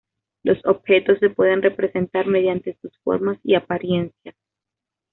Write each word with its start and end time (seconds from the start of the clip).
Los 0.41 0.57
objetos 0.65 1.19
se 1.19 1.29
pueden 1.29 1.61
representar 1.61 2.25
mediante 2.25 2.75
sus 2.81 2.91
formas 3.03 3.37
y 3.43 3.53
apariencias. 3.53 4.33